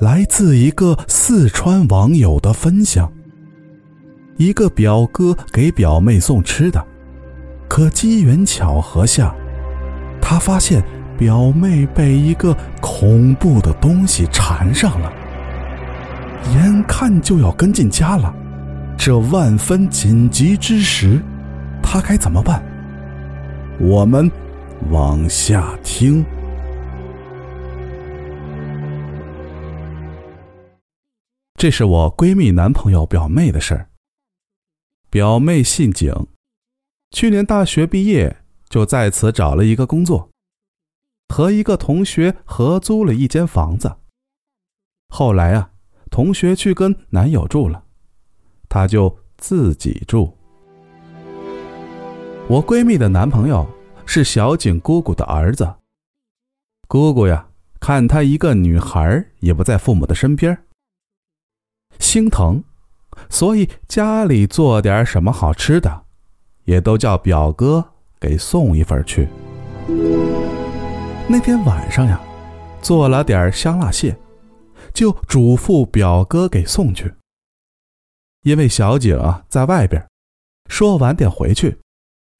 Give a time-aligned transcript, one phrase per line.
[0.00, 3.10] 来自一个四川网友的分享。
[4.36, 6.84] 一个表哥给表妹送吃的，
[7.68, 9.34] 可机缘巧合下，
[10.20, 10.80] 他发现
[11.16, 15.12] 表妹被一个恐怖的东西缠上了，
[16.54, 18.32] 眼看就要跟进家了。
[18.96, 21.20] 这万分紧急之时，
[21.82, 22.62] 他该怎么办？
[23.80, 24.30] 我们
[24.90, 26.24] 往下听。
[31.58, 33.90] 这是我闺蜜男朋友表妹的事儿。
[35.10, 36.28] 表妹姓景，
[37.10, 40.30] 去年大学毕业就在此找了一个工作，
[41.34, 43.96] 和一个同学合租了一间房子。
[45.08, 45.72] 后来啊，
[46.12, 47.82] 同学去跟男友住了，
[48.68, 50.32] 她就自己住。
[52.46, 53.68] 我闺蜜的男朋友
[54.06, 55.74] 是小景姑姑的儿子。
[56.86, 57.48] 姑姑呀，
[57.80, 60.56] 看她一个女孩也不在父母的身边。
[61.98, 62.62] 心疼，
[63.28, 66.02] 所以家里做点什么好吃的，
[66.64, 67.84] 也都叫表哥
[68.20, 69.28] 给送一份去。
[71.26, 72.20] 那天晚上呀，
[72.80, 74.16] 做了点香辣蟹，
[74.94, 77.12] 就嘱咐表哥给送去。
[78.44, 80.02] 因为小景啊在外边，
[80.68, 81.76] 说晚点回去，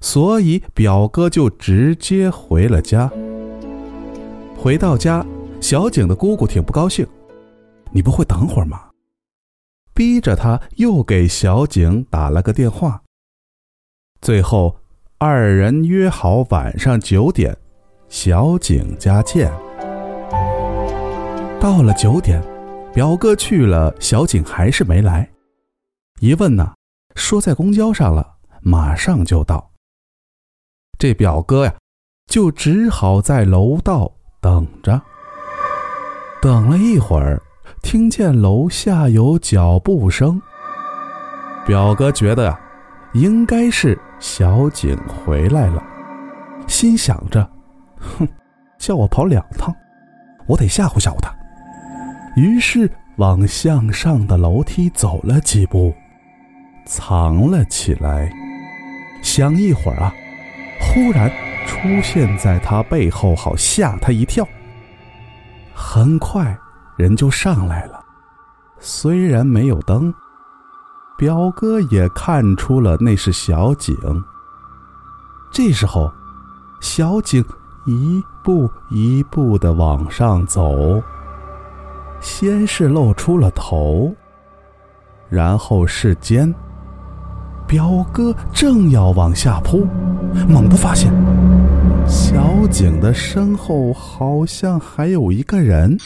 [0.00, 3.10] 所以表哥就直接回了家。
[4.56, 5.24] 回到家，
[5.60, 7.06] 小景的姑姑挺不高兴
[7.92, 8.82] ：“你不会等会儿吗？”
[9.96, 13.02] 逼着他又给小景打了个电话。
[14.20, 14.76] 最后，
[15.16, 17.56] 二人约好晚上九点，
[18.10, 19.50] 小景家见。
[21.58, 22.42] 到了九点，
[22.92, 25.26] 表哥去了，小景还是没来。
[26.20, 26.74] 一问呢，
[27.14, 29.72] 说在公交上了，马上就到。
[30.98, 31.74] 这表哥呀，
[32.26, 34.12] 就只好在楼道
[34.42, 35.00] 等着。
[36.42, 37.42] 等了一会儿。
[37.86, 40.42] 听见楼下有脚步声，
[41.64, 42.58] 表哥觉得呀，
[43.14, 45.80] 应该是小景回来了，
[46.66, 47.48] 心想着，
[47.96, 48.26] 哼，
[48.76, 49.72] 叫我跑两趟，
[50.48, 51.32] 我得吓唬吓唬他。
[52.34, 55.94] 于是往向上的楼梯走了几步，
[56.86, 58.28] 藏了起来。
[59.22, 60.12] 想一会儿啊，
[60.80, 61.30] 忽然
[61.68, 64.44] 出现在他背后，好吓他一跳。
[65.72, 66.52] 很快。
[66.96, 68.00] 人就上来了，
[68.78, 70.12] 虽然没有灯，
[71.16, 73.94] 表哥也看出了那是小景。
[75.50, 76.10] 这时候，
[76.80, 77.44] 小景
[77.84, 81.02] 一步一步的往上走，
[82.20, 84.14] 先是露出了头，
[85.28, 86.52] 然后是肩。
[87.66, 89.86] 表哥正要往下扑，
[90.48, 91.12] 猛地发现
[92.06, 95.98] 小景的身后好像还有一个人。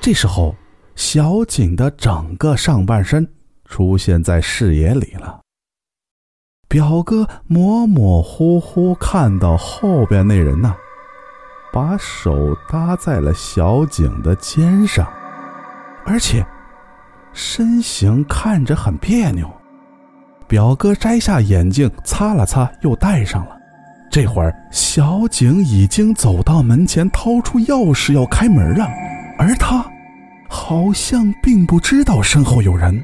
[0.00, 0.56] 这时候，
[0.96, 3.28] 小景的整个上半身
[3.66, 5.40] 出现在视野里了。
[6.68, 10.74] 表哥模模糊糊看到后边那人呢，
[11.70, 15.06] 把手搭在了小景的肩上，
[16.06, 16.46] 而且
[17.34, 19.50] 身形看着很别扭。
[20.48, 23.56] 表哥摘下眼镜擦了擦，又戴上了。
[24.10, 28.88] 这会儿，小景已经走到门前，掏出钥匙要开门了。
[29.40, 29.82] 而他
[30.50, 33.02] 好像并不知道身后有人。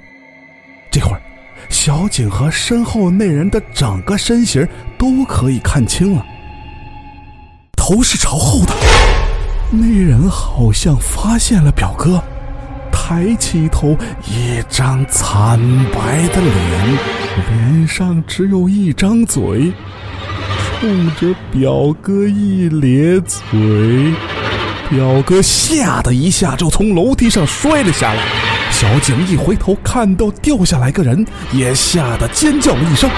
[0.91, 1.23] 这会儿，
[1.71, 6.23] 小景和身后那人的整个身形都可以看清了。
[7.75, 8.75] 头是朝后的，
[9.71, 12.23] 那人好像发现了表哥，
[12.93, 13.97] 抬起头，
[14.29, 15.59] 一张惨
[15.94, 16.99] 白的脸，
[17.49, 19.73] 脸上只有一张嘴，
[20.79, 24.12] 冲着表哥一咧嘴。
[24.88, 28.23] 表哥吓得一下就从楼梯上摔了下来，
[28.71, 33.11] 小景一回头看到掉下来个人，也吓得尖叫了一声。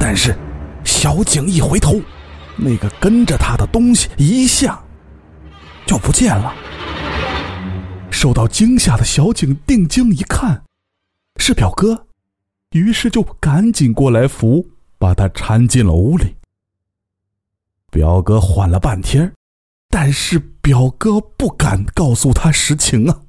[0.00, 0.36] 但是，
[0.84, 2.00] 小景一回头，
[2.56, 4.82] 那个跟着他的东西一下
[5.86, 6.52] 就不见了。
[8.10, 10.64] 受到惊吓的小景定睛一看，
[11.36, 12.06] 是表哥，
[12.72, 14.66] 于是就赶紧过来扶，
[14.98, 16.34] 把他搀进了屋里。
[17.92, 19.32] 表哥缓了半天。
[19.98, 23.22] 但是表哥不敢告诉他实情啊。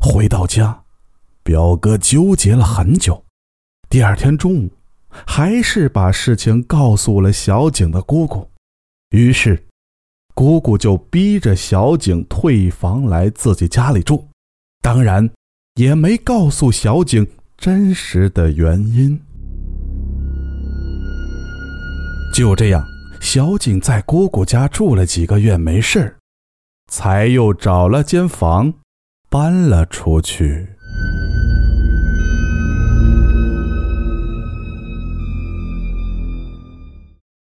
[0.00, 0.84] 回到家，
[1.42, 3.22] 表哥纠结了很久，
[3.90, 4.72] 第二天中午，
[5.10, 8.50] 还是把事情告诉了小景的姑姑。
[9.10, 9.66] 于是，
[10.34, 14.26] 姑姑就逼着小景退房来自己家里住，
[14.80, 15.30] 当然，
[15.74, 19.20] 也没告诉小景真实的原因。
[22.34, 22.82] 就这样，
[23.20, 26.18] 小景在姑姑家住了几个月，没事
[26.88, 28.72] 才又找了间房，
[29.28, 30.66] 搬了出去。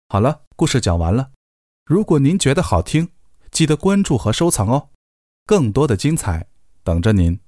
[0.08, 1.30] 好了，故事讲完了。
[1.84, 3.08] 如果您觉得好听，
[3.50, 4.88] 记得关注和收藏哦，
[5.44, 6.46] 更多的精彩
[6.84, 7.38] 等着您。